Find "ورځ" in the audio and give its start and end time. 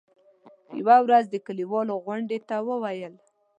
1.05-1.25